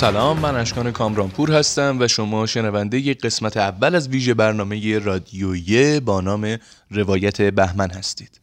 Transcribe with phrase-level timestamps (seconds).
[0.00, 6.20] سلام من اشکان کامرانپور هستم و شما شنونده قسمت اول از ویژه برنامه رادیویی با
[6.20, 6.56] نام
[6.90, 8.40] روایت بهمن هستید.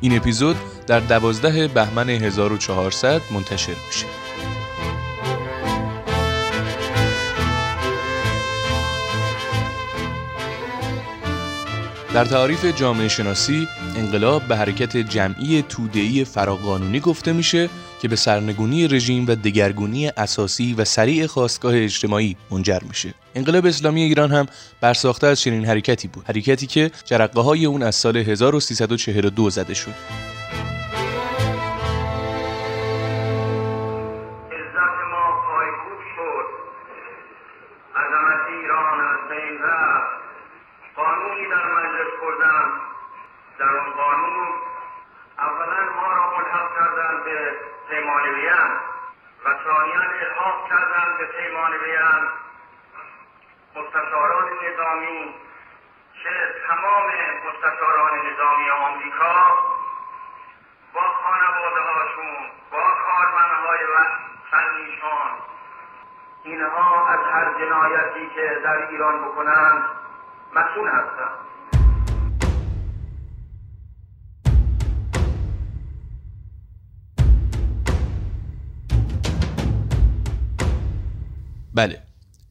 [0.00, 0.56] این اپیزود
[0.86, 4.11] در دوازده بهمن 1400 منتشر میشه.
[12.14, 17.68] در تعریف جامعه شناسی انقلاب به حرکت جمعی توده‌ای فراقانونی گفته میشه
[18.02, 23.14] که به سرنگونی رژیم و دگرگونی اساسی و سریع خواستگاه اجتماعی منجر میشه.
[23.34, 24.46] انقلاب اسلامی ایران هم
[24.80, 26.24] برساخته از چنین حرکتی بود.
[26.26, 30.31] حرکتی که جرقه های اون از سال 1342 زده شد.
[43.62, 44.48] در اون قانون
[45.38, 47.56] اولا ما را ملحق کردن به
[47.88, 48.70] پیمانویان
[49.44, 52.28] و ثانیا الحاق کردن به پیمانویان.
[53.76, 55.34] مستشاران نظامی
[56.22, 57.06] که تمام
[57.46, 59.58] مستشاران نظامی آمریکا
[60.94, 63.98] با خانواده هاشون با کارمنهای و
[64.50, 65.30] فنیشان
[66.44, 69.84] اینها از هر جنایتی که در ایران بکنند
[70.54, 71.42] مسئول هستند.
[81.74, 81.98] بله.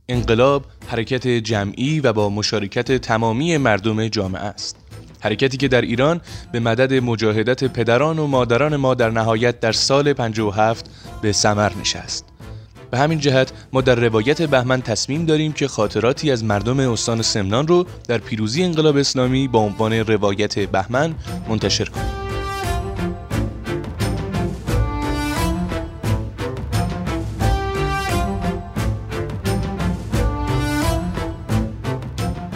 [0.09, 4.75] انقلاب حرکت جمعی و با مشارکت تمامی مردم جامعه است.
[5.19, 10.13] حرکتی که در ایران به مدد مجاهدت پدران و مادران ما در نهایت در سال
[10.13, 10.85] 57
[11.21, 12.25] به سمر نشست.
[12.91, 17.67] به همین جهت ما در روایت بهمن تصمیم داریم که خاطراتی از مردم استان سمنان
[17.67, 21.15] رو در پیروزی انقلاب اسلامی با عنوان روایت بهمن
[21.49, 22.20] منتشر کنیم.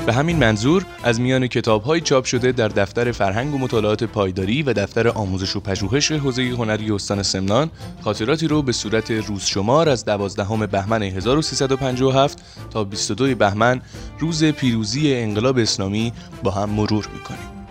[0.05, 4.73] به همین منظور از میان کتاب‌های چاپ شده در دفتر فرهنگ و مطالعات پایداری و
[4.73, 7.71] دفتر آموزش و پژوهش حوزه هنری استان سمنان
[8.01, 12.39] خاطراتی رو به صورت روزشمار از 12 بهمن 1357
[12.69, 13.81] تا 22 بهمن
[14.19, 16.13] روز پیروزی انقلاب اسلامی
[16.43, 17.64] با هم مرور می‌کنیم.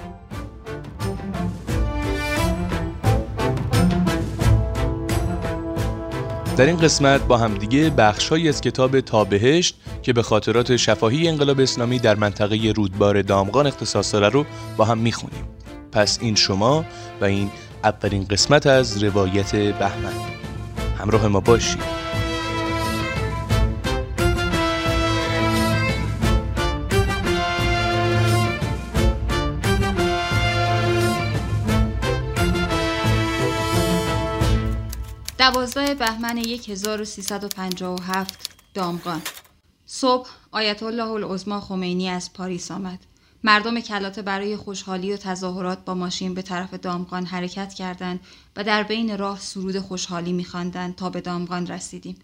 [6.57, 11.99] در این قسمت با همدیگه بخشهایی از کتاب تابهشت که به خاطرات شفاهی انقلاب اسلامی
[11.99, 14.45] در منطقه رودبار دامغان اختصاص داره رو
[14.77, 15.45] با هم می‌خونیم.
[15.93, 16.85] پس این شما
[17.21, 17.51] و این
[17.85, 20.15] اولین قسمت از روایت بهمن.
[20.99, 22.04] همراه ما باشید.
[35.45, 39.23] دوازده بهمن 1357 دامغان
[39.87, 42.99] صبح آیت الله العظما خمینی از پاریس آمد.
[43.43, 48.21] مردم کلاته برای خوشحالی و تظاهرات با ماشین به طرف دامغان حرکت کردند
[48.57, 52.17] و در بین راه سرود خوشحالی میخواندند تا به دامغان رسیدیم.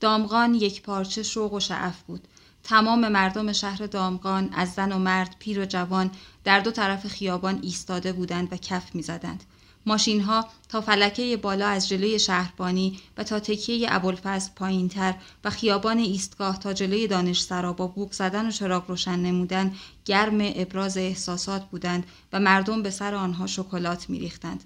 [0.00, 2.28] دامغان یک پارچه شوق و شعف بود.
[2.64, 6.10] تمام مردم شهر دامغان از زن و مرد پیر و جوان
[6.44, 9.44] در دو طرف خیابان ایستاده بودند و کف می‌زدند.
[9.86, 15.98] ماشین ها تا فلکه بالا از جلوی شهربانی و تا تکیه ابوالفضل پایینتر و خیابان
[15.98, 22.06] ایستگاه تا جلوی دانشسرا با بوق زدن و چراغ روشن نمودن گرم ابراز احساسات بودند
[22.32, 24.64] و مردم به سر آنها شکلات میریختند.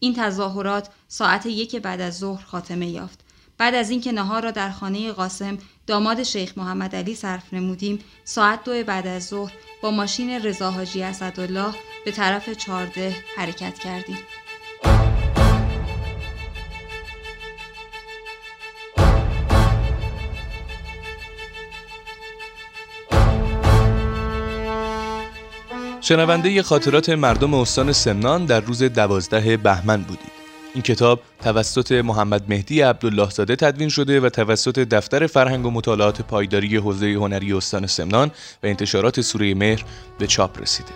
[0.00, 3.20] این تظاهرات ساعت یک بعد از ظهر خاتمه یافت.
[3.58, 8.64] بعد از اینکه نهار را در خانه قاسم داماد شیخ محمد علی صرف نمودیم ساعت
[8.64, 11.74] دو بعد از ظهر با ماشین رضا حاجی اسدالله
[12.04, 14.18] به طرف چارده حرکت کردیم.
[26.08, 30.32] شنونده خاطرات مردم استان سمنان در روز دوازده بهمن بودید.
[30.74, 36.22] این کتاب توسط محمد مهدی عبدالله زاده تدوین شده و توسط دفتر فرهنگ و مطالعات
[36.22, 38.28] پایداری حوزه هنری استان سمنان
[38.62, 39.84] و انتشارات سوره مهر
[40.18, 40.88] به چاپ رسیده.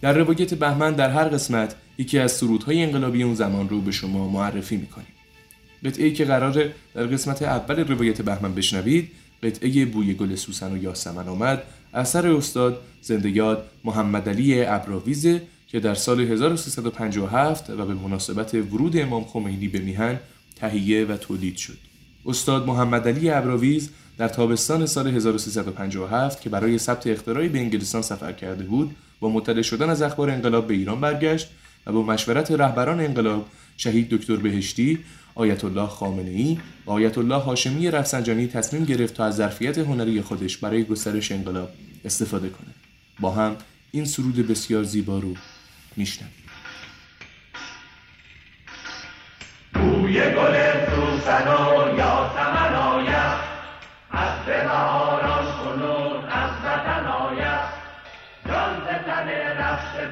[0.00, 4.28] در روایت بهمن در هر قسمت یکی از سرودهای انقلابی اون زمان رو به شما
[4.28, 5.06] معرفی می‌کنیم
[5.84, 9.10] قطعه که قراره در قسمت اول روایت بهمن بشنوید
[9.42, 11.62] قطعه بوی گل سوسن و یاسمن آمد
[11.94, 19.24] اثر استاد زندگیاد محمد علی ابراویزه که در سال 1357 و به مناسبت ورود امام
[19.24, 20.18] خمینی به میهن
[20.56, 21.78] تهیه و تولید شد.
[22.26, 28.32] استاد محمد علی ابراویز در تابستان سال 1357 که برای ثبت اختراعی به انگلستان سفر
[28.32, 31.48] کرده بود با مطلع شدن از اخبار انقلاب به ایران برگشت
[31.86, 33.46] و با مشورت رهبران انقلاب
[33.76, 35.04] شهید دکتر بهشتی
[35.34, 40.20] آیت الله خامنه ای و آیت الله هاشمی رفسنجانی تصمیم گرفت تا از ظرفیت هنری
[40.20, 41.70] خودش برای گسترش انقلاب
[42.04, 42.74] استفاده کنه.
[43.20, 43.56] با هم
[43.92, 45.34] این سرود بسیار زیبا رو
[45.96, 46.32] میشنویم.
[49.74, 50.54] بوی گل
[50.86, 51.46] سوسن
[51.98, 53.38] یا سمن آید.
[54.10, 57.68] از بهاران کنون از وطن آید.
[58.48, 59.28] جان ز تن
[59.58, 60.06] رفته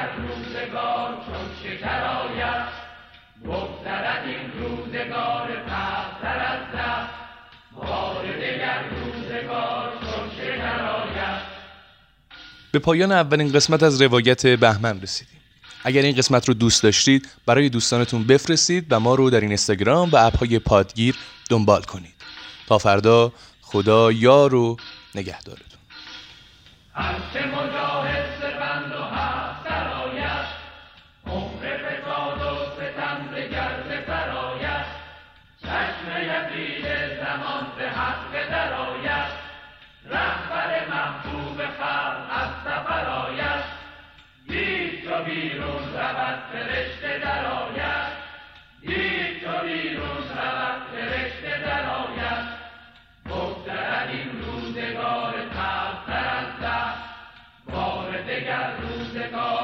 [0.00, 2.66] دگر روزگار چون شکر آید
[3.44, 5.48] بگذرد این روزگار
[6.22, 7.08] تر از زخم
[7.76, 11.40] بار دگر روزگار چون شکر آید.
[12.72, 15.40] به پایان اولین قسمت از روایت بهمن رسیدیم.
[15.84, 20.10] اگر این قسمت رو دوست داشتید برای دوستانتون بفرستید و ما رو در این اینستاگرام
[20.10, 21.16] و اپهای پادگیر
[21.50, 22.14] دنبال کنید.
[22.66, 23.32] تا فردا
[23.62, 24.76] خدا یار و
[25.14, 25.80] نگهدارتون.
[59.12, 59.59] Music